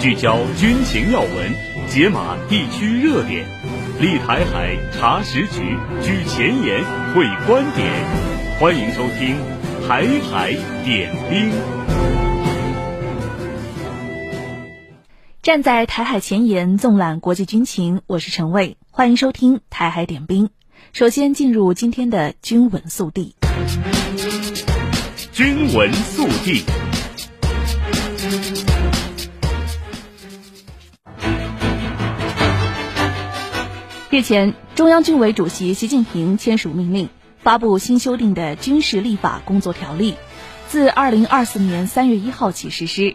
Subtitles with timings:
[0.00, 1.54] 聚焦军情要闻，
[1.86, 3.46] 解码地区热点，
[4.00, 6.82] 立台海查实局，居前沿
[7.12, 7.86] 会观点。
[8.58, 9.36] 欢迎收听
[9.86, 10.52] 《台海
[10.86, 11.50] 点兵》。
[15.42, 18.78] 站在台海前沿，纵览国际军情，我是陈蔚。
[18.90, 20.46] 欢迎收听《台海点兵》。
[20.94, 23.34] 首先进入今天的军闻速递。
[25.34, 26.64] 军闻速递。
[34.10, 40.16] 日前，中央军委主席习近平签署命令，发布新修订的军事立法工作条例，
[40.66, 43.14] 自二零二四年三月一号起实施。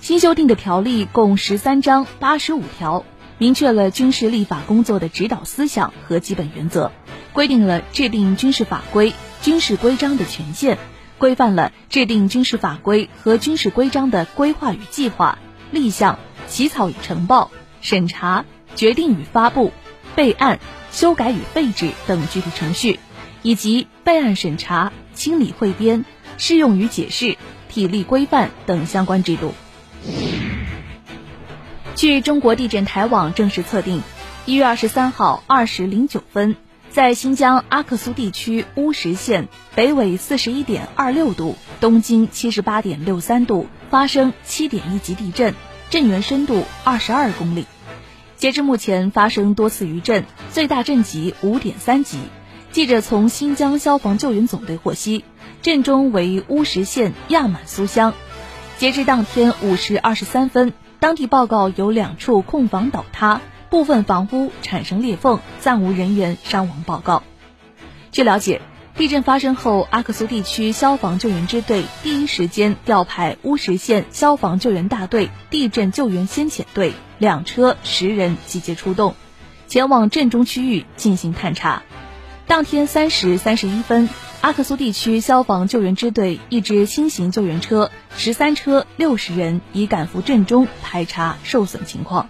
[0.00, 3.06] 新修订的条例共十三章八十五条，
[3.38, 6.92] 明确了军事立法工作的指导思想和基本原则，
[7.32, 10.76] 规定了制定军事法规、军事规章的权限，
[11.16, 15.38] 规范了制定军事法规和军事规章的规划与计划、
[15.70, 16.18] 立项、
[16.48, 18.44] 起草与呈报、审查、
[18.76, 19.72] 决定与发布。
[20.18, 20.58] 备案、
[20.90, 22.98] 修改与废止等具体程序，
[23.42, 26.04] 以及备案审查、清理汇编、
[26.38, 27.38] 适用与解释、
[27.68, 29.54] 体例规范等相关制度。
[31.94, 34.02] 据中国地震台网正式测定，
[34.44, 36.56] 一月二十三号二时零九分，
[36.90, 39.46] 在新疆阿克苏地区乌什县
[39.76, 45.54] 北纬四十一点二六度、东经七十八点六三度发生七点一级地震，
[45.90, 47.66] 震源深度二十二公里。
[48.38, 52.20] 截至目前，发生多次余震，最大震级五点三级。
[52.70, 55.24] 记者从新疆消防救援总队获悉，
[55.60, 58.14] 震中为乌什县亚满苏乡。
[58.76, 67.24] 截至当天五时二十三分，当地报告有两处空房倒塌，部分房屋产生裂缝，暂无人员伤亡报告。
[68.12, 68.60] 据了解，
[68.98, 76.92] 地震发生后，阿克苏地区消防救援支队第一时间调派乌什县消防救援大队地震救援先遣队。
[77.16, 79.14] 两车十人集结出动，
[79.68, 81.84] 前往震中区域进行探查。
[82.48, 84.08] 当天三时三十一分，
[84.40, 92.28] 阿克苏地区消防救援支队一支新型救援车、十三车六十人已赶赴震中排查受损情况。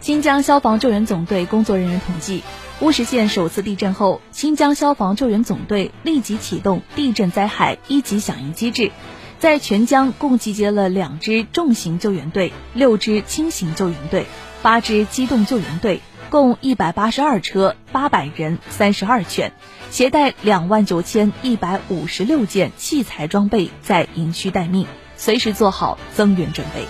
[0.00, 2.42] 新疆消防救援总队工作人员统计，
[2.80, 8.92] 乌什县首次地震后，新疆消防救援总队立即启动地震灾害一级响应机制。
[9.40, 14.26] 在全疆共集结了两支重型救援队、六支轻型救援队、
[14.62, 16.00] 八支机动救援队，
[16.30, 19.52] 共一百八十二车、八百人、三十二犬，
[19.90, 24.86] 携带两万九千一百五十六件器材装备在营区待命，
[25.16, 26.84] 随时做好增援准备。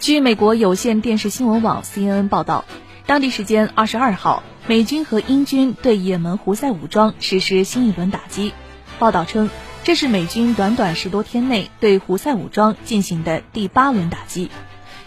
[0.00, 2.64] 据美国有线电视新闻网 CNN 报道，
[3.08, 8.52] 当地时间二十二号，美军和英军对也门胡塞武装实施新一轮打击。
[8.98, 9.48] 报道称。
[9.84, 14.50] 这是美军短短十多天内对胡塞武装进行的第八轮打击。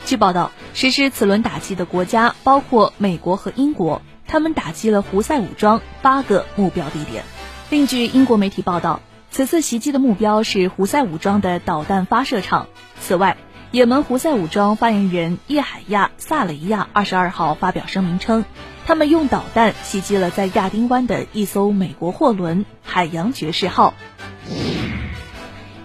[0.05, 7.23] 据报道，实施此轮打击的国家包括美国和英国，他们打击了胡塞武装八个目标地点。
[7.69, 12.67] 另据英国媒体报道，此次袭击的目标是胡塞武装的导弹发射场。
[12.99, 13.37] 此外，
[13.71, 18.43] 也门胡塞武装发言人叶海亚·萨雷亚二十二号发表声明称，
[18.85, 23.93] 他们用导弹袭击了在亚丁湾的一艘美国货轮“海洋爵士号”。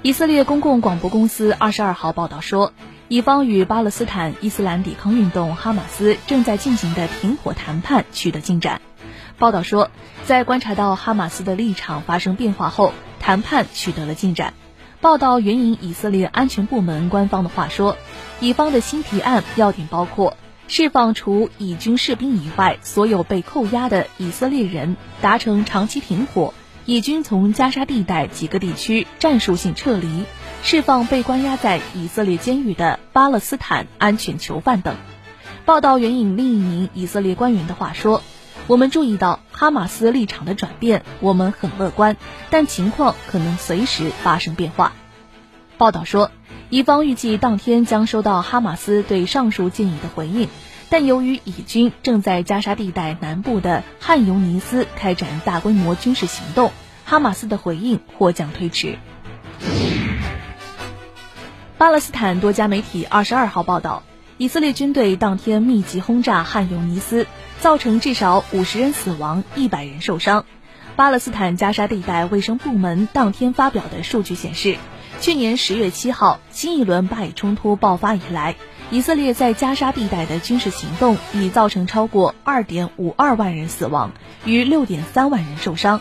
[0.03, 2.73] 以色列公共广播公司二十二号报道说，
[3.07, 8.81] 以方与巴勒斯坦伊斯兰抵抗运动哈马斯正在进行的停火谈判取得进展。
[9.39, 9.91] 报道说，
[10.25, 14.55] 在观察到哈马斯的立场发生变化后，谈判取得了进展。
[15.01, 17.97] 报道援引以色列安全部门官方的话说，
[18.41, 20.37] 以方的新提案要点包括
[20.69, 26.55] 释放除以军士兵以外所有被扣押的以色列人，达成长期停火。
[26.87, 30.23] 以军从加沙地带几个地区战术性撤离，
[30.63, 34.97] 释放被关押在以色列监狱的巴勒斯坦安全囚犯等。
[35.65, 38.23] 报道援引另一名以色列官员的话说
[38.69, 42.17] ：“我们注意到哈马斯立场的转变，我们很乐观，
[42.51, 44.93] 但情况可能随时发生变化。”
[45.79, 46.31] 报道说，
[46.69, 50.49] 以方预计当天将收到哈马斯对上述建议的回应。
[50.89, 56.71] 但由于以军正在加沙地带南部的汉尤尼斯开展大规模军事行动，
[57.05, 58.97] 哈马斯的回应或将推迟。
[61.77, 64.05] 巴勒斯坦多家媒体二十二号报道，
[64.39, 67.27] 以色列军队当天密集轰炸汉尤尼斯，
[67.61, 70.45] 造成至少五十人死亡、一百人受伤。
[70.95, 74.79] 巴勒斯坦加沙地带卫生部门当天发表的数据显示，
[75.21, 78.57] 去年十月七号新一轮巴以冲突爆发以来，
[78.91, 84.13] 以色列在加沙地带的军事行动已造成超过二点五二万人死亡，
[84.45, 86.01] 逾六点三万人受伤。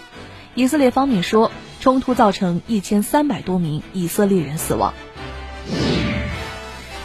[0.54, 1.52] 以色列方面说，
[1.82, 4.94] 冲突造成一千三百多名以色列人死亡。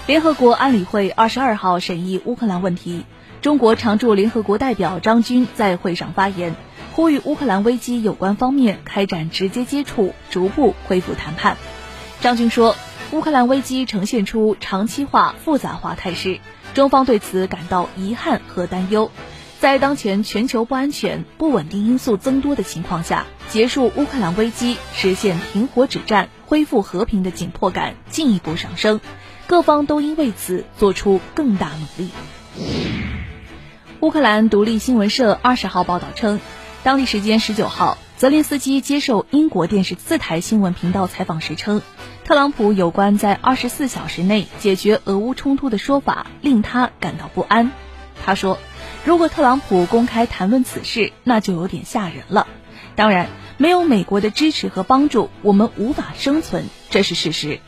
[0.06, 3.04] 联合国安理会二十二号审议乌克兰问题，
[3.42, 6.54] 中国常驻联合国代表张军在会上发言，
[6.92, 11.56] 呼吁乌克兰危机有关方面开展直接接触，逐步恢复谈判。
[12.20, 12.76] 张军说，
[13.12, 16.38] 乌克兰危机呈现出长期化、复杂化态势，
[16.74, 19.10] 中方对此感到遗憾和担忧。
[19.58, 29.00] 在当前全球不安全、不稳定因素增多的情况下，结束乌克兰危机、实现停火止战、恢复和平的紧迫感进一步上升。
[29.46, 32.10] 各方都应为此做出更大努力。
[34.00, 36.40] 乌克兰独立新闻社二十号报道称，
[36.82, 41.82] 当地时间十九号，泽连斯基接受英国电视四台新闻频道采访时称，
[42.24, 47.72] 特朗普有关在二十四小时内解决俄乌冲突的说法令他感到不安。
[48.24, 48.56] 他说，
[49.04, 52.46] 如果特朗普公开谈论此事，那就有点吓人了。
[52.96, 57.60] 当然，没有美国的支持和帮助，我们无法生存，这是事实。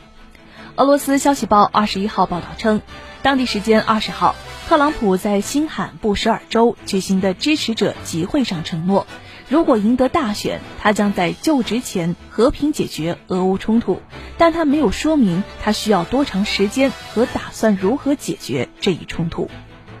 [0.77, 2.81] 俄罗斯消息报二十一号报道称，
[3.23, 4.35] 当地时间二十号，
[4.67, 9.07] 特朗普在新罕布什尔州举行的支持者集会上承诺，
[9.47, 14.01] 如果赢得大选，他将在就职前和平解决俄乌冲突，
[14.37, 19.49] 但他没有说明他需要多长时间和打算如何解决这一冲突。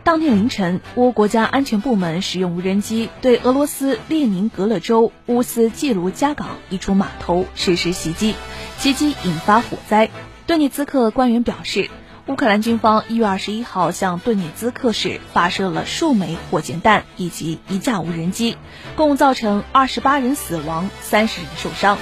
[0.03, 8.35] 当天凌晨，乌国家安全部门使用无人机对俄罗斯列宁格勒州乌斯季卢加港一处码头实施袭击，
[8.79, 10.09] 袭击引发火灾。
[10.45, 11.89] 顿涅茨克官员表示，
[12.25, 18.57] 乌克兰军方一月二十一号向顿涅茨克市发射了数枚火箭弹以及一架无人机，
[18.95, 21.97] 共造成二十八人死亡、三十人受伤。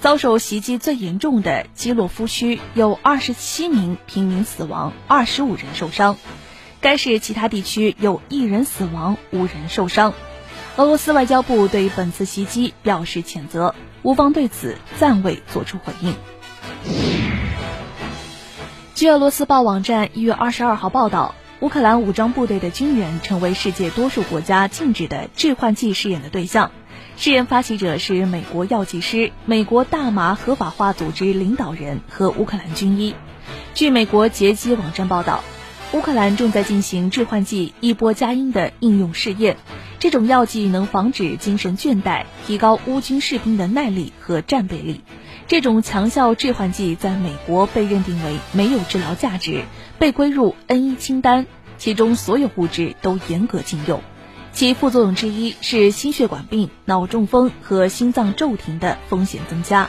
[0.00, 6.16] 遭受袭击最严重的基洛夫区有二十七名平民死亡、二十五人受伤。
[6.80, 10.14] 该市其他地区有一人死亡、五人受伤。
[10.76, 13.74] 俄罗斯外交部对本次袭击表示谴责，
[14.04, 16.14] 乌方对此暂未作出回应。
[18.96, 26.70] 据俄罗斯报网站一月二十二号报道，乌克兰武装部队的军人成为世界多数国家禁止的致幻剂试验的对象。
[27.18, 33.14] 试验发起者是美国药剂师、美国大麻合法化组织领导人和乌克兰军医。
[33.74, 35.44] 据美国捷基网站报道，
[35.92, 39.58] 乌克兰正在进行致幻剂一波加因的应用试验。
[39.98, 45.02] 这种药剂能防止精神倦怠，提高乌军士兵的耐力和战备力。
[45.48, 49.62] 这种强效致幻剂在美国被认定为没有治疗价值，
[49.96, 51.46] 被归入 N1 清单，
[51.78, 54.02] 其中所有物质都严格禁用。
[54.52, 59.88] 其副作用之一是心血管病、脑中风和心脏骤停的风险增加。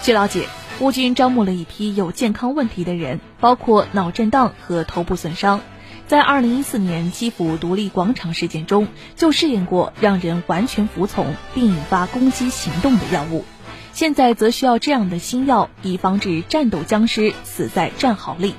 [0.00, 0.46] 据了解，
[0.78, 5.60] 乌军招募了一批有健康问题的人，包括脑震荡和头部损伤。
[6.06, 13.44] 在2014年基辅独立广场事件中，就试验过让人完全服从并引发攻击行动的药物。
[13.92, 18.54] 现在则需要这样的新药，以防止战斗僵尸死在战壕里。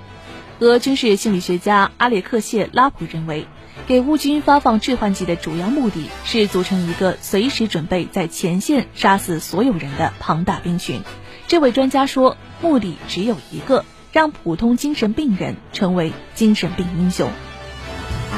[0.59, 3.47] 俄军事心理学家阿列克谢拉普认为，
[3.87, 11.01] 给乌军发放致幻剂的主要目的是组成一个随时准备在前线杀死所有人的庞大兵群。
[11.47, 17.29] 这位专家说，目的只有一个，让普通精神病人成为精神病英雄。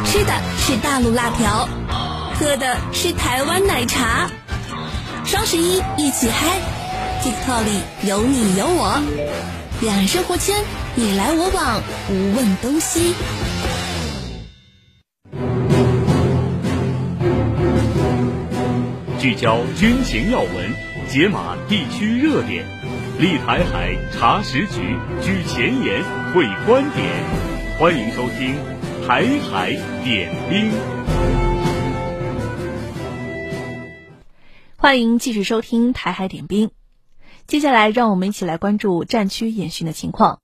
[0.06, 1.68] 吃的是大陆辣条，
[2.40, 4.30] 喝的是台湾奶茶，
[5.26, 6.60] 双十一一起嗨
[7.24, 9.02] ！TikTok 里有你有我，
[9.80, 10.62] 两生活圈
[10.94, 13.14] 你来我往，无问东西。
[19.18, 20.74] 聚焦军情要闻，
[21.08, 22.66] 解码地区热点，
[23.18, 27.24] 立台海查实局，举前沿会观点。
[27.80, 28.54] 欢迎收听
[29.08, 29.72] 《台海
[30.04, 30.70] 点兵》。
[34.76, 36.68] 欢迎继续收听《台海点兵》。
[37.48, 40.40] 接下来，让我们一起来关注战区演训的情况。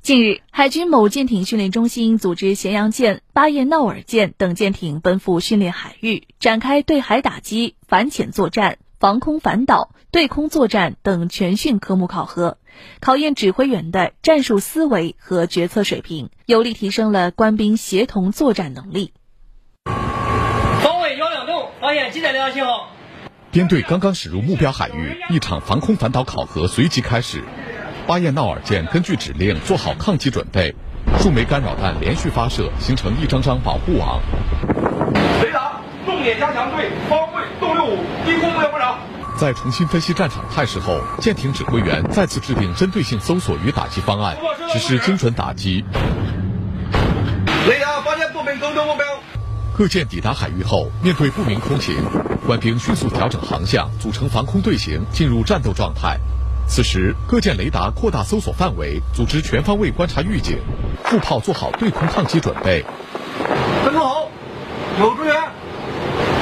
[0.00, 12.58] 近日，海军某舰艇训练中心组织咸阳舰、巴彦淖尔舰等舰艇奔赴训练海域，展开对海打击、反潜作战、防空反导、对空作战等全训科目考核，
[12.98, 19.12] 考验指挥员的战术思维和决策水平，有力提升了官兵协同作战能力。
[20.82, 22.88] 方位幺两洞，发现机载雷达信号。
[23.52, 27.44] 编队刚刚驶入目标海域，一场防空反导考核随即开始。
[28.06, 30.74] 巴彦淖尔舰根据指令做好抗击准备，
[31.18, 34.18] 数枚干扰弹连续发射，形成一张张保护网。
[35.42, 38.96] 雷达重点加强对方位洞六五低空目标观察。
[39.36, 44.34] 在重新分析战场态势后，舰艇指挥员再次制定针对性搜索与打击方案，
[44.72, 45.84] 实施精准打击。
[47.68, 49.04] 雷达发现不明空中目标。
[49.74, 51.96] 各舰抵达海域后，面对不明空情，
[52.46, 56.18] 官兵迅速调整航向，组成防空队形，进入战斗状态。
[56.68, 60.58] 此时，各舰雷达扩大搜索范围，组织全方位观察预警，
[61.04, 62.84] 副炮做好对空抗击准备。
[63.82, 64.28] 跟踪好，
[65.00, 65.34] 有支援，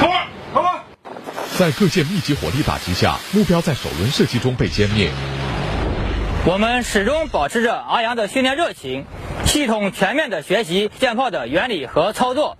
[0.01, 0.83] 靠岸，靠岸。
[1.57, 5.09] 在各舰密集火力打击下，目标在首轮射击中被歼灭。
[6.45, 9.05] 我们始终保持着昂扬的训练热情，
[9.45, 12.57] 系统全面的学习舰炮的原理和操作。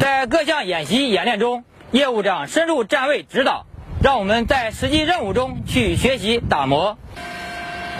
[0.00, 3.66] 在各项演习演练中，业务长深入站位指导，
[4.00, 6.96] 让我们在实际任务中去学习打磨。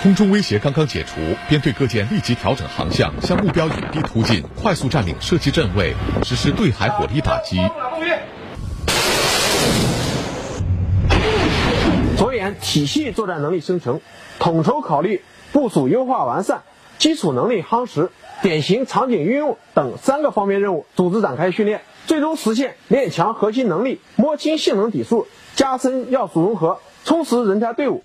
[0.00, 7.56] 空中威胁刚刚解除，编队各舰立即调整航向，向目标隐蔽突进，快速占领射击阵位，实施对海火力打击。
[12.16, 14.00] 着眼体系作战能力生成，
[14.38, 16.62] 统筹考虑部署优化完善，
[16.98, 21.82] 基础能力夯实，典型场景运用等三个方面任务，组织展开训练。
[22.06, 28.02] 最终实现练强核心能力，摸清性能底数，加深要素融合，充实人才队伍。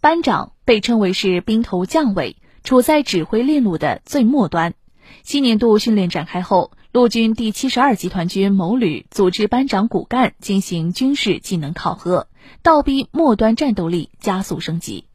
[0.00, 4.74] 班长被称为是兵头将尾，处在指挥链路的最末端。
[5.24, 12.28] 新年度训练展开后，陆军第七十二集团军某旅组织班长骨干进行军事技能考核，
[12.62, 15.06] 倒逼末端战斗力加速升级。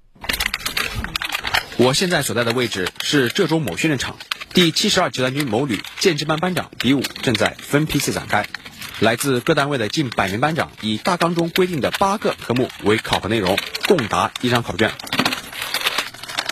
[1.80, 4.18] 我现在所在的位置是浙州某训练场。
[4.52, 8.48] 第七十二集团军某旅建制班班长比武正在分批次展开，
[9.00, 14.92] 来自各单位的近百名班长以大纲中规定的八个科目为考核内容，共答一张考卷。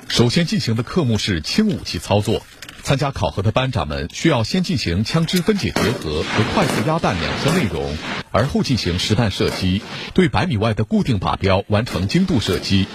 [0.08, 2.46] 首先进行的科目是轻武器操作，
[2.84, 7.98] 参加考核的班长们需要先进行枪支分解结合和快速压弹两项内容，
[8.30, 9.82] 而后进行实弹射击，
[10.14, 12.88] 对百米外的固定靶标完成精度射击。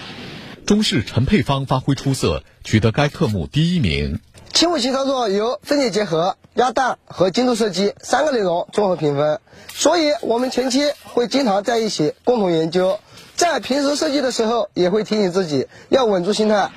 [0.67, 4.21] 中式陈佩芳发挥出色，取得该科目第一名。
[4.53, 9.41] 轻武器操作由分解结合、压弹和精度射击三个内容综合评分，
[9.73, 13.01] 所以我们前期会经常在一起共同研究，
[13.37, 16.71] 在平时射击的时候也会提醒自己要稳住心态。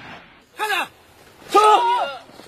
[0.58, 0.88] 看着，
[1.52, 1.62] 冲。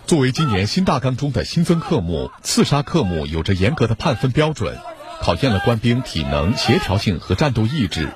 [0.06, 4.78] 作为今年新大纲中的新增科目，刺杀科目有着严格的判分标准，
[5.22, 8.10] 考验了官兵体能、协调性和战斗意志。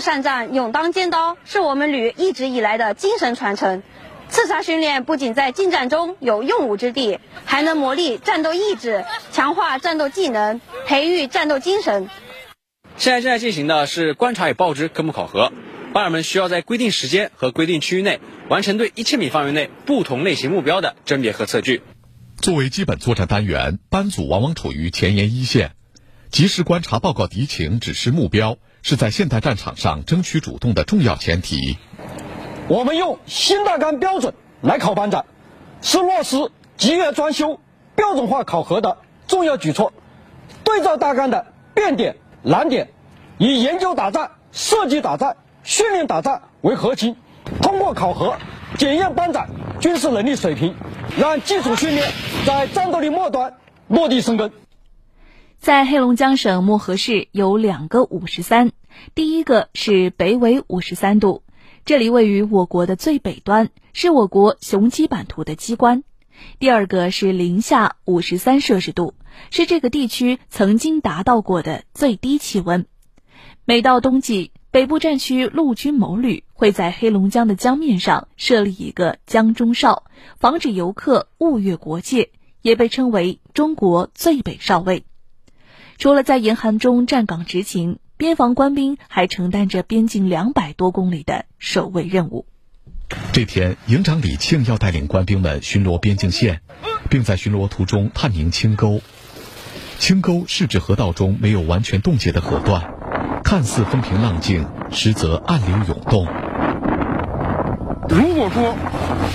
[0.00, 3.82] 善战、勇当尖刀，是我们旅一直以来的精神传承。
[4.28, 12.08] 刺杀训练不仅在近战中有用武之地，还能磨砺战斗意志，强化战斗技能，培育战斗精神。
[12.96, 15.52] 现在正在进行的是观察与报知科目考核，
[15.92, 21.82] 班员们需要在规定时间和规定区域内完成对一千米范围内不同类型目标的甄别和测距。
[22.38, 25.72] 作为基本作战单元，班组往往处于前沿一线，
[26.30, 31.78] 及时观察报告敌情，指示目标，是在现代战场上争取主动的重要前提。
[32.68, 35.24] 我们用新大纲标准来考班长，
[35.80, 37.60] 是落实集约专修
[37.94, 39.92] 标准化考核的重要举措。
[40.64, 42.90] 对照大纲的变点、难点，
[43.38, 47.16] 以研究打仗、设计打仗、训练打仗为核心，
[47.60, 48.36] 通过考核
[48.78, 49.48] 检验班长
[49.80, 50.74] 军事能力水平，
[51.18, 52.10] 让基础训练
[52.46, 53.54] 在战斗力末端
[53.88, 54.50] 落地生根。
[55.62, 58.72] 在黑龙江省漠河市有两个五十三，
[59.14, 61.44] 第一个是北纬五十三度。
[61.84, 66.02] 这里位于我国的最北端，是我国雄鸡版图的机关。
[66.58, 69.14] 第二个是零下五十三摄氏度，
[69.52, 72.84] 是这个地区曾经达到过的最低气温。
[73.64, 80.06] 每到冬季，北部战区陆军某旅会在黑龙江的江面上设立一个江中哨，
[80.40, 82.30] 防止游客误越国界，
[82.62, 85.04] 也被称为中国最北哨位。
[86.02, 88.00] 除了在严寒中站岗执勤。
[88.16, 92.44] 边防官兵还承担着边境两百多公里的守卫任务。
[93.32, 96.60] 这天，营长李庆要带领官兵们巡逻边境线，
[97.08, 99.00] 并在巡逻途中探明清沟。
[100.00, 102.82] 清沟是指河道中没有完全冻结的河段，
[103.44, 106.26] 看似风平浪静，实则暗流涌动。
[108.08, 108.74] 如果说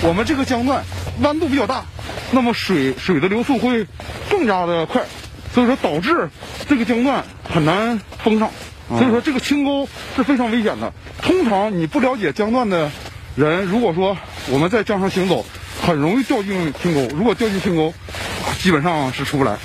[0.02, 0.84] 我们这个江段
[1.22, 1.86] 弯度比较大，
[2.30, 3.86] 那么水水的流速会
[4.30, 5.04] 更加的快，
[5.52, 6.30] 所以说导致
[6.68, 8.50] 这个江段很难封上。
[8.88, 10.94] 所以说这个清沟是非常危险的。
[11.20, 12.90] 通常你不了解江段的
[13.36, 14.16] 人，如果说
[14.50, 15.44] 我们在江上行走，
[15.82, 17.14] 很容易掉进清沟。
[17.14, 17.92] 如果掉进清沟，
[18.58, 19.58] 基本上是出不来。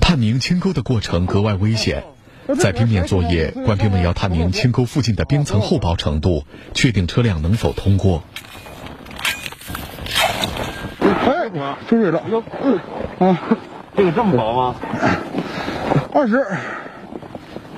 [0.00, 2.04] 探明清沟的过程格外危险，
[2.60, 8.22] 在冰面作业，官兵们要探明清沟附近的冰层厚薄程度，确定车辆能否通过。
[11.54, 12.22] 哎，出水了！
[13.18, 13.38] 嗯，啊，
[13.94, 14.74] 这个这么薄吗？
[16.14, 16.44] 二十，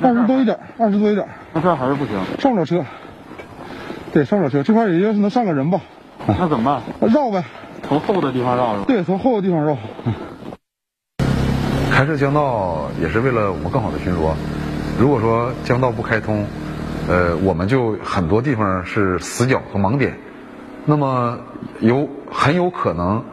[0.01, 1.27] 二十多一点，二十多一点。
[1.53, 2.85] 那这还是不行，上不了车。
[4.13, 5.81] 对，上不了车，这块也就是能上个人吧。
[6.27, 6.65] 那怎么
[7.01, 7.11] 办？
[7.11, 7.45] 绕呗，
[7.83, 8.85] 从厚的地方绕是吧？
[8.87, 9.77] 对，从厚的地方绕。
[11.91, 14.35] 开设江道也是为了我们更好的巡逻。
[14.99, 16.45] 如果说江道不开通，
[17.09, 20.17] 呃，我们就很多地方是死角和盲点，
[20.87, 21.39] 那么
[21.81, 23.25] 有很有可能，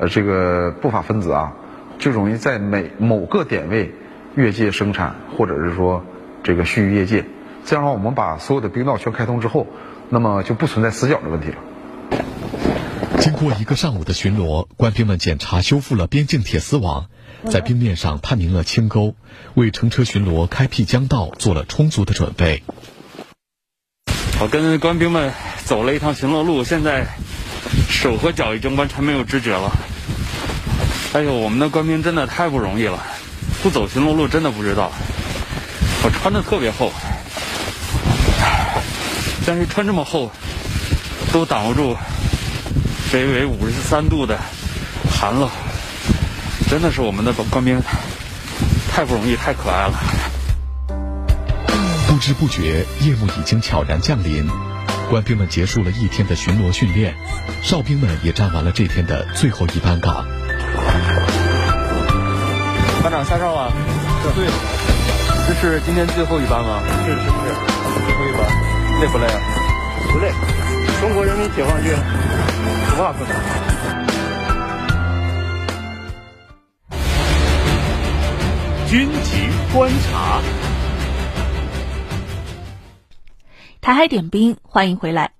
[0.00, 1.52] 呃，这个不法分子啊，
[1.98, 3.92] 就容易在每某个点位
[4.34, 6.02] 越界生产，或者是说
[6.42, 7.26] 这个蓄意越界。
[7.66, 9.66] 这样的话，我们把所有的冰道全开通之后，
[10.08, 11.56] 那么就不存在死角的问题了。
[13.18, 17.10] 经过一个上午的巡逻，官兵们检查修复了边境铁丝网，
[17.50, 19.14] 在冰面上探明了清沟，
[19.52, 22.62] 为乘车巡逻开辟江道做了充足的准备。
[24.40, 25.34] 我跟官兵们
[25.66, 27.08] 走了一趟巡逻路，现在
[27.88, 29.70] 手和脚已经完全没有知觉了。
[31.12, 32.98] 哎呦，我们的官兵真的太不容易了，
[33.62, 34.92] 不走巡逻路真的不知道。
[36.02, 36.92] 我穿的特别厚，
[39.44, 40.30] 但是穿这么厚
[41.32, 41.96] 都挡不住
[43.12, 44.38] 北纬五十三度的
[45.10, 45.50] 寒冷，
[46.70, 47.82] 真的是我们的官兵
[48.90, 50.00] 太不容易，太可爱了。
[52.08, 54.48] 不知不觉，夜幕已经悄然降临，
[55.10, 57.16] 官兵们结束了一天的巡逻训练，
[57.62, 60.24] 哨兵们也站完了这天的最后一班岗。
[63.02, 63.72] 班长下哨了，
[64.36, 64.46] 对，
[65.48, 66.80] 这是今天最后一班吗？
[67.04, 67.26] 是是是，
[68.06, 68.46] 最后一班，
[69.00, 69.40] 累不累啊？
[70.12, 70.30] 不累，
[71.00, 71.92] 中国人民解放军
[72.90, 73.36] 不怕困难。
[78.88, 80.40] 军情观察。
[83.80, 85.32] 台海点兵，欢迎回来。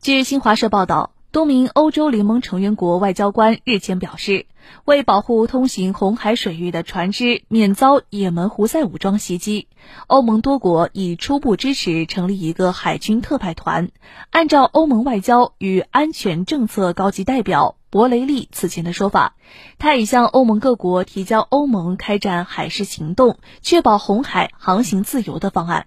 [0.00, 4.46] 据新华社报道，多名欧洲联盟成员国外交官日前表示，
[4.86, 9.68] 为保护通行红海水域的船只免遭也门胡塞武装袭击，
[10.06, 13.90] 欧盟多国已初步支持成立一个海军特派团。
[14.30, 19.36] 按照欧盟外交与安全政策高级代表博雷利此前的说法，
[19.78, 25.86] 他已向欧盟各国提交欧盟开展海事行动、确保红海航行自由的方案。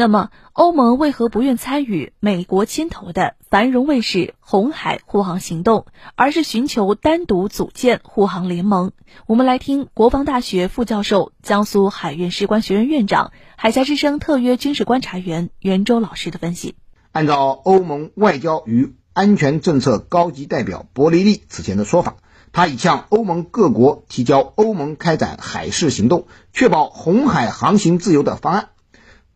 [0.00, 8.92] 那么，欧盟为何不愿参与美国牵头的繁荣卫士红海护航行动，而是寻求单独组建护航联盟？
[9.26, 16.76] 我们来听国防大学副教授、江苏海院士官学院院长、海峡之声特约军事观察员袁周老师的分析。
[17.12, 22.16] 按照欧盟外交与安全政策高级代表博雷利此前的说法，
[22.52, 28.68] 他已向欧盟各国提交欧盟开展海事行动、确保红海航行自由的方案。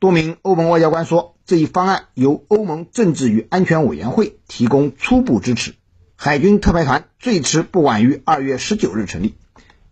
[0.05, 5.77] 多名欧盟外交官说，这一方案由欧盟政治与安全委员会提供初步支持。
[6.14, 9.35] 海军特派团最迟不晚于二月十九日成立。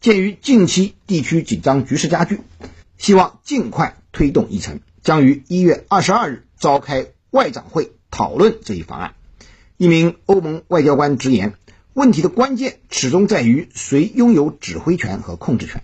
[0.03, 2.41] 鉴于近期地区紧张局势加剧，
[2.99, 9.15] 希望尽快推动议程，将于一月二十二日召开外长会讨论这一方案。
[9.79, 11.55] 一名欧盟外交官直言，
[11.95, 15.83] 问题的关键始终在于谁拥有指挥权和控制权。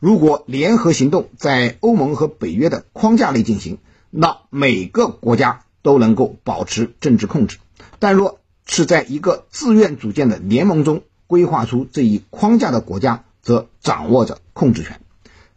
[0.00, 3.76] 如果联合行动在欧盟和北约的框架内进行，
[4.08, 7.58] 那每个国家都能够保持政治控制；
[7.98, 15.00] 但若是在一个自愿组建的联盟中规划出这一框架的国家，则掌握着控制权。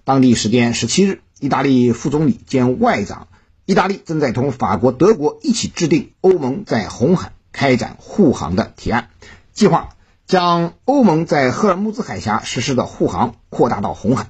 [0.03, 3.29] 当地时间十七日，意大利副总理兼外长，
[3.65, 9.07] 意大利正在同法国、德国一起制定欧盟在红海开展护航的提案
[9.53, 9.95] 计划。
[10.33, 14.29] 将欧盟在赫尔木兹海峡实施的护航扩大到红海，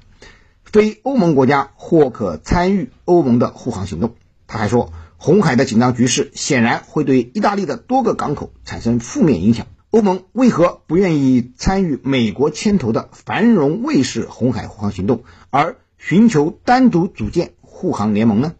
[0.62, 4.14] 非欧盟国家或可参与欧盟的护航行动。
[4.46, 9.66] 他还说，红海的紧张局势显然会对意大利的多个港口产生负面影响。
[9.88, 18.52] 欧盟为何不愿意参与美国牵头的繁荣卫士红海护航行动，而寻求单独组建护航联盟呢？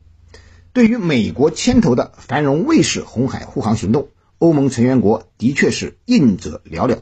[0.72, 7.00] 对于美国牵头的繁荣卫士红海护航行动，欧盟成员国的确是应者寥寥。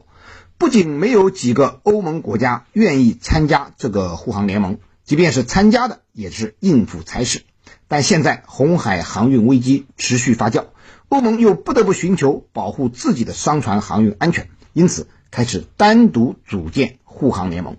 [0.62, 7.42] 不仅没有几个欧盟国家愿意参加这个护航联盟，即便是参加的，也是应付差事。
[7.88, 10.66] 但现在红海航运危机持续发酵，
[11.08, 17.78] 欧盟又不得不寻求保护自己的商船航运安全，因此开始单独组建护航联盟。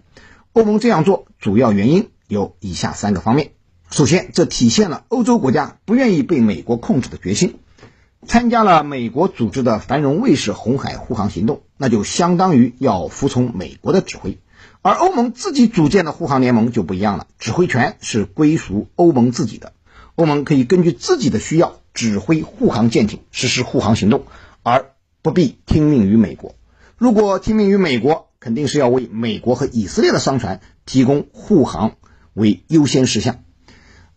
[0.51, 3.51] 欧盟这样做主要原因有以下三个方面：
[3.91, 7.59] 首先，这体现了欧洲国家不愿意被美国控制的决心。
[8.25, 14.37] 参加了美国组织的繁荣卫士红海护航行动，那就相当于要服从美国的指挥。
[14.81, 19.73] 而欧盟自己组建的护航联盟就不一样了，指挥权是归属欧盟自己的，
[20.15, 24.23] 欧盟可以根据自己的需要指挥护航舰艇实施护航行动，
[24.61, 24.91] 而
[25.21, 26.55] 不必听命于美国。
[26.97, 31.97] 如果听命于美国，肯定是要为美国和以色列的商船提供护航
[32.33, 33.43] 为优先事项，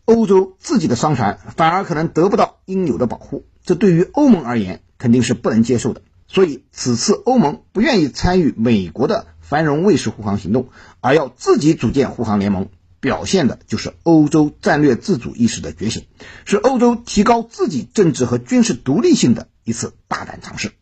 [0.04, 3.44] 欧洲自己的商船反而可能得不到应有的保护。
[3.64, 10.68] 这对于欧盟而言肯定是不能接受的，所以此次欧盟不愿意参与美国的繁荣卫士护航行动，
[11.00, 12.68] 而要自己组建护航联盟，
[13.00, 16.04] 表现的就是欧洲战略自主意识的觉醒，
[16.44, 20.72] 是欧洲提高自己政治和军事独立性的一次大胆尝试。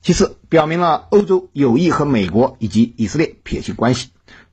[0.00, 4.08] 其次，表明了欧洲有意和美国以及以色列撇清关系。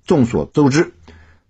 [0.06, 0.94] 众所周知，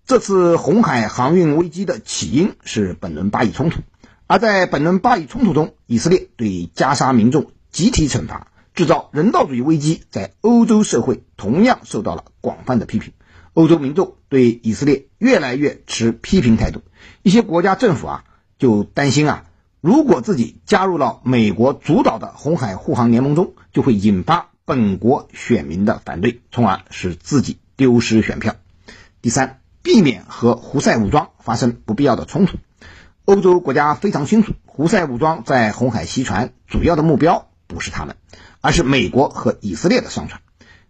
[0.06, 3.80] 这次红海航运危机的起因是本轮巴以冲突，
[4.26, 8.48] 而在本轮巴以冲突中，以色列对加沙民众集体惩罚。
[8.76, 13.14] 制造人道主义危机，在欧洲社会同样受到了广泛的批评。
[13.54, 16.82] 欧洲民众对以色列越来越持批评态度，
[17.22, 18.24] 一些国家政府啊
[18.58, 19.46] 就担心啊，
[19.80, 28.56] 如果自己加入了美国主导的红海护航联盟中，就会引发本国选民的反对，从而使自己丢失选票。
[29.22, 32.58] 第三，避免和胡塞武装发生不必要的冲突。
[33.24, 38.16] 欧洲国家非常清楚，胡塞武装在红海袭船主要的目标不是他们。
[38.66, 40.40] 而是美国和以色列的商船。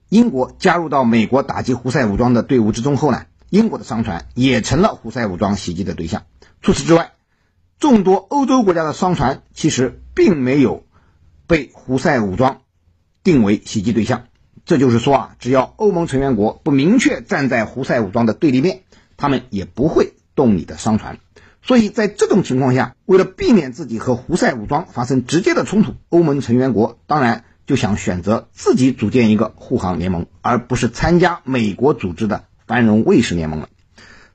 [0.09, 6.23] 英国加入到美国打击胡塞武装的队伍之中后呢，英国的商船也成了胡塞武装袭击的对象。
[6.63, 7.13] 除此之外，
[7.79, 10.87] 众多欧洲国家的商船其实并没有
[11.47, 12.63] 被胡塞武装
[13.23, 14.25] 定为袭击对象。
[14.65, 18.85] 这就是说啊，只要欧盟成员国不明确站在胡塞武装的对立面，
[19.19, 21.19] 他们也不会动你的商船。
[21.61, 27.45] 所以在这种情况下，为了避免自己和胡塞武装发生直接的冲突，欧盟成员国当然。
[27.67, 33.69] 就想选择自己组建一个护航联盟，而不是参加美国组织的繁荣卫士联盟了。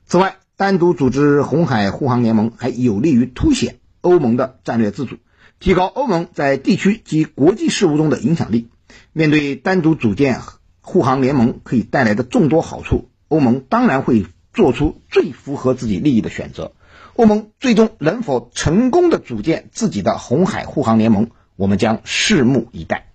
[0.06, 5.16] 此外，单独组织红海护航联盟还有利于凸显欧盟的战略自主，
[5.58, 8.68] 提高欧盟在地区及国际事务中的影响力。
[9.12, 10.38] 面对单独组建
[10.82, 16.72] 护航联盟可以带来的众多好处，欧盟当然会做出最符合自己利益的选择。
[17.14, 23.11] 欧盟最终能否成功的组建自己的红海护航联盟，我们将拭目以待。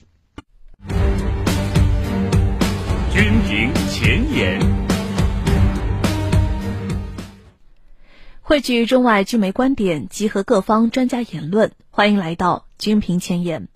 [4.00, 4.60] 前沿，
[8.42, 11.72] 汇聚中外军媒观点，集合各方专家言论。
[11.90, 13.70] 欢迎来到军评前沿。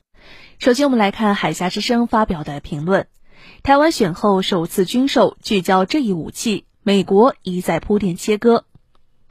[0.60, 3.08] 首先，我们来看海峡之声发表的评论：
[3.64, 8.66] 台湾选后首次军售聚焦这一武器，美国一再铺垫切割。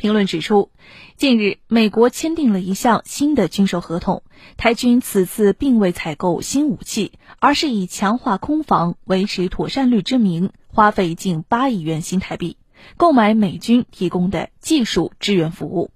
[0.00, 0.70] 评论指出，
[1.18, 4.22] 近日美国签订了一项新的军售合同，
[4.56, 12.56] 台军此次并未采购新武器，而是以强化空防、维持妥善率之名，花费近八亿元新台币，
[12.96, 15.90] 购买美军提供的技术支援服务。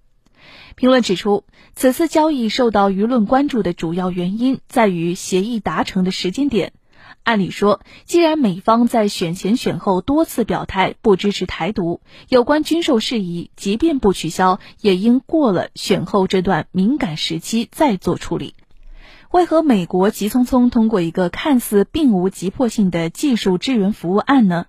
[0.75, 6.75] 评论指出，此次交易受到舆论关注的主要原因在于协议达成的时间点。
[7.25, 18.55] 按理说，既然美方在选前选后多次表态不支持台独，有关军售事宜即便不取消，也应过了选后这段敏感时期再做处理。
[19.31, 24.67] 为何美国急匆匆通过一个看似并无急迫性的技术支援服务案呢？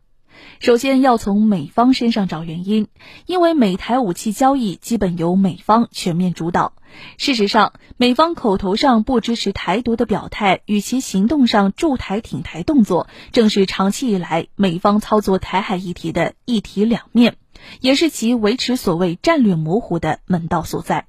[0.59, 2.87] 首先要从美方身上找原因，
[3.25, 6.73] 因为美台武器交易基本由美方全面主导。
[7.17, 17.35] 事实上，美方口头上不支持台独的表态，与其行动上驻台挺台动作，正是长期以来美方操作台海议题的一体两面，
[17.81, 21.05] 也是其维持所谓战略模糊的门道所在。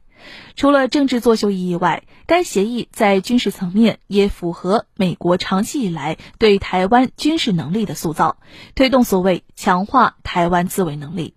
[0.54, 8.36] 除了政治作秀意义外，该协议在军事层面也符合美国长期以来对台湾军事能力的塑造，
[8.74, 11.34] 推动所谓强化台湾自卫能力。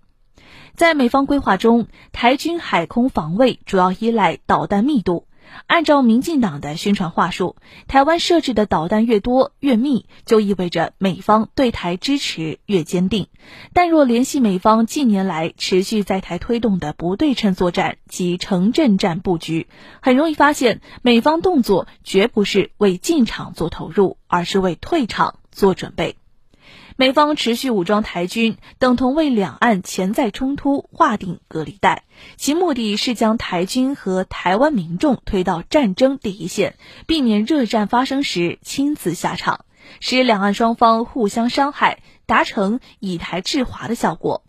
[0.75, 5.25] 在美方规划中，台军海空防卫主要依赖导弹密度。
[5.67, 7.55] 按照民进党的宣传话术，
[7.87, 13.27] 台湾设置的导弹越多越密，就意味着美方对台支持越坚定。
[13.73, 19.67] 但若联系美方近年来持续在台推动的不对称作战及城镇战布局，
[20.01, 26.18] 很容易发现美方动作绝不是为进场做投入，而是为退场做准备。
[26.99, 32.03] 美方持续武装台军，等同为两岸潜在冲突划定隔离带，
[32.35, 36.75] 其目的是将台军和台湾民众推到战争第一线，
[37.07, 39.63] 避免热战发生时亲自下场，
[40.01, 44.43] 使两岸双方互相伤害，达成以台制华的效果。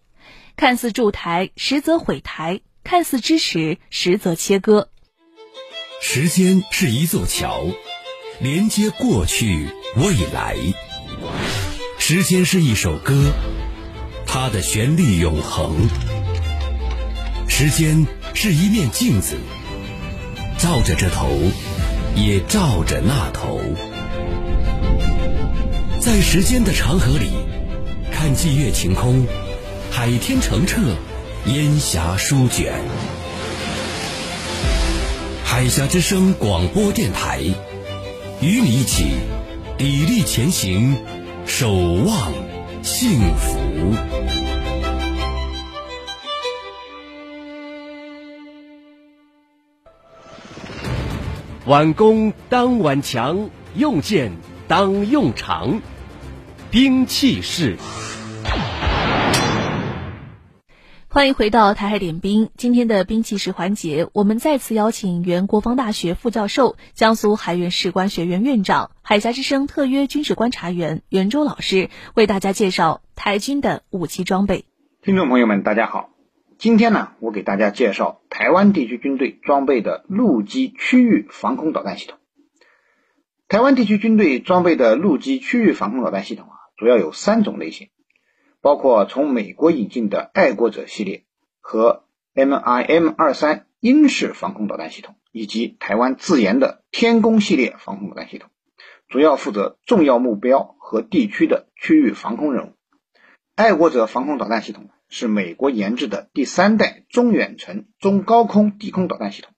[0.56, 4.88] 看似助台，实则毁台；看似支持，实则切割。
[6.00, 7.64] 时间是一座桥，
[8.40, 10.56] 连接过去未来。
[12.12, 13.30] 时间是一首歌，
[14.26, 15.76] 它的旋律永恒。
[17.46, 19.36] 时间是一面镜子，
[20.58, 21.28] 照着这头，
[22.16, 23.60] 也照着那头。
[26.00, 27.30] 在时间的长河里，
[28.10, 29.24] 看霁月晴空，
[29.92, 30.80] 海天澄澈，
[31.46, 32.74] 烟霞舒卷。
[35.44, 37.40] 海峡之声广播电台，
[38.40, 39.12] 与你一起
[39.78, 40.96] 砥砺前行。
[41.52, 41.74] 守
[42.06, 42.32] 望
[42.80, 43.58] 幸福，
[51.66, 54.32] 挽弓当挽强，用剑
[54.68, 55.82] 当用长，
[56.70, 57.76] 兵器是。
[61.12, 62.50] 欢迎回到台海点兵。
[62.56, 74.66] 今天的兵器式环节，我们再次邀请原国防大学副教授、江苏海院士官学院院长、海峡之声特约军事观察员袁周老师为大家介绍台军的武器装备。
[75.02, 76.10] 听众朋友们，大家好。
[76.58, 82.18] 今天呢，我给大家介绍台湾地区军队装备的陆基区域防空导弹系统。
[83.48, 87.88] 台湾地区军队装备的陆基区域防空导弹系统啊，主要有三种类型。
[88.62, 91.24] 包括从美国引进的爱国者系列
[91.60, 98.50] 和 MIM 二三鹰式防空导弹系统，以及台湾自研的天弓系列防空导弹系统，
[99.08, 102.72] 主要负责重要目标和地区的区域防空任务。
[103.54, 109.52] 爱国者防空导弹系统是美国研制的第三代中远程中高空低空导弹系统，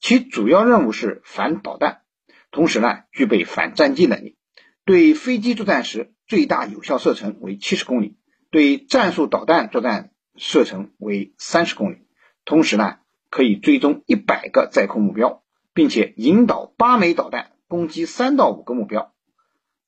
[0.00, 2.02] 其主要任务是反导弹，
[2.50, 4.36] 同时呢具备反战机能力，
[4.84, 8.16] 对飞机作战时最大有效射程为七十公里。
[8.52, 12.06] 对战术导弹作战射程为三十公里，
[12.44, 12.98] 同时呢
[13.30, 19.14] 可以追踪一百个在空目标，并且引导八枚导弹攻击三到五个目标。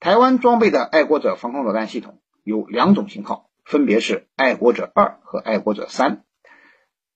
[0.01, 6.25] 台湾装备的爱国者防空导弹系统有两种型号，分别是爱国者二和爱国者三。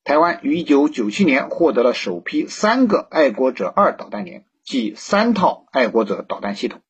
[0.03, 6.81] 台湾于一九九七年获得了首批三个爱国者二导弹连，即三套爱国者导弹系统，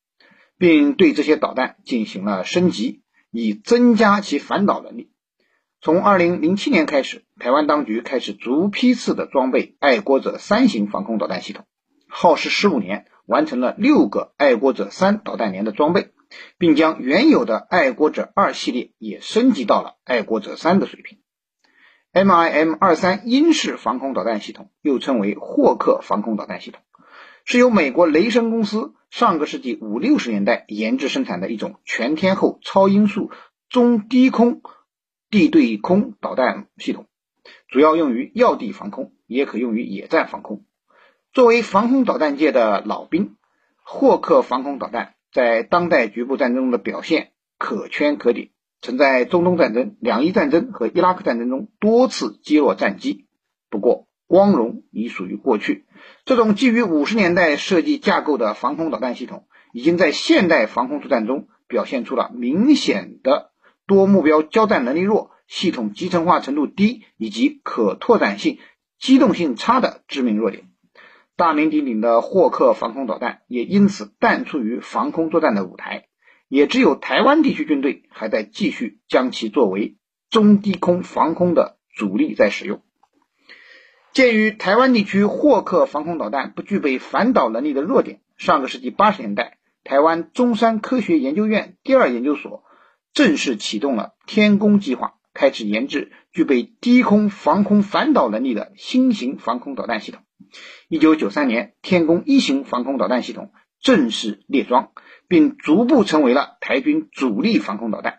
[0.58, 3.02] 并对这些导弹进行了升级。
[3.30, 5.10] 以增加其反导能力。
[5.80, 11.64] 从二零零七年开始，台湾当局开始逐批次的装备爱国者三型防空导弹系统，
[12.06, 16.12] 耗时十五年，完成了六个爱国者三导弹连的装备，
[16.58, 21.18] 并将原有的爱国者二系列也升级到了爱国者三的水平。
[22.12, 26.82] MIM 二三鹰式防空导弹系统又称为霍克防空导弹系统。
[27.44, 33.32] 是由美国雷神公司上个世纪五六十年代研制生产的一种全天候超音速
[33.68, 34.62] 中低空
[35.28, 37.06] 地对空导弹系统，
[37.68, 40.64] 主要用于要地防空，也可用于野战防空。
[41.32, 43.36] 作为防空导弹界的老兵，
[43.82, 53.26] 霍克防空导弹在当代局部战争中的表现可圈可点，曾在中东战争、两伊战争和伊拉克战争中多次击落战机。
[53.68, 55.84] 不过，光荣已属于过去。
[56.24, 63.52] 这种基于五十年代设计架构的防空导弹系统，已经在现代防空作战中表现出了明显的
[63.86, 68.58] 多目标交战能力弱、系统集成化程度低以及可拓展性、
[68.98, 70.64] 机动性差的致命弱点。
[71.36, 76.04] 大名鼎鼎的霍克防空导弹也因此淡出于防空作战的舞台，
[76.48, 79.96] 也只有台湾地区军队还在继续将其作为
[80.28, 82.82] 中低空防空的主力在使用。
[84.12, 92.64] 鉴于台湾地区霍克防空导弹不具备反导能力的弱点，上个世纪八十年代，台湾中山科学研究院第二研究所
[93.12, 100.22] 正式启动了天弓计划，开始研制具备低空防空反导能力的新型防空导弹系统。
[100.88, 104.90] 一九九三年，天弓一型防空导弹系统正式列装，
[105.28, 108.18] 并逐步成为了台军主力防空导弹。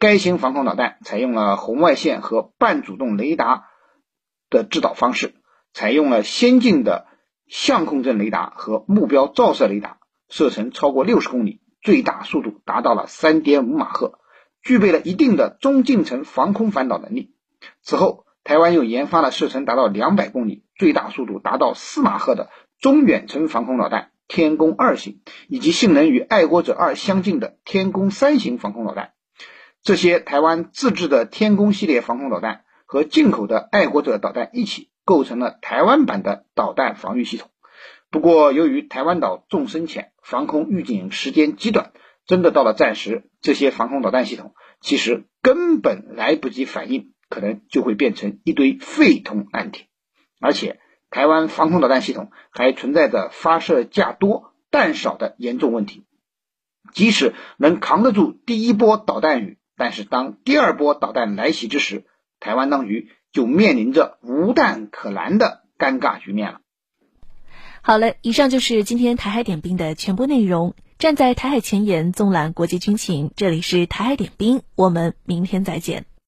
[0.00, 3.67] 该型防空导弹采用了红外线和半主动雷达。
[4.50, 5.34] 的制导方式，
[5.72, 7.06] 采用了先进的
[7.46, 14.18] 相控阵雷达和目标照射雷达，射程超过六十公里，最大速度达到了三点五马赫，
[14.62, 17.34] 具备了一定的中近程防空反导能力。
[17.82, 29.12] 此后，台湾又研发了射程达到两百公里，最大速度达到四马赫的中远程防空导弹天弓二型，以及性能与爱国者二相近的天弓三型防空导弹。
[29.82, 32.64] 这些台湾自制的天弓系列防空导弹。
[32.88, 37.50] 和进口的爱国者导弹一起构成了台湾版的导弹防御系统。
[38.10, 41.92] 不过，由于台湾岛纵深浅，防空预警时间极短，
[42.24, 49.88] 真的到了战时，这些防空导弹系统其实根本来不及反应，可能就会变成一堆废铜烂铁。
[50.40, 56.06] 而且，台湾防空导弹系统还存在着发射架多、弹少的严重问题。
[56.94, 62.06] 即使能扛得住第一波导弹雨，但是当第二波导弹来袭之时，
[62.40, 66.60] 台湾当局就面临着无弹可拦的尴尬局面了。
[67.82, 70.74] 好了，以上就是今天台海点兵的全部内容。
[70.98, 76.04] 站在台海前沿，纵览国际军情，这里是台海点兵，我们明天再见。